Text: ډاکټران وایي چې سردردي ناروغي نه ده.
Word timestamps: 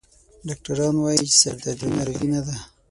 ډاکټران 0.47 0.95
وایي 0.99 1.23
چې 1.31 1.37
سردردي 1.41 1.87
ناروغي 1.95 2.27
نه 2.33 2.41
ده. 2.47 2.55